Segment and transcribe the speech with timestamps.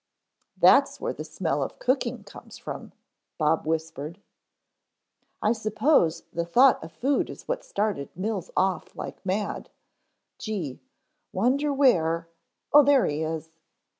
[0.57, 2.91] "That's where the smell of cooking comes from,"
[3.37, 4.19] Bob whispered.
[5.43, 9.69] "I suppose the thought of food is what started Mills off like mad
[10.39, 10.79] gee
[11.31, 12.27] wonder where
[12.73, 13.51] oh there he is."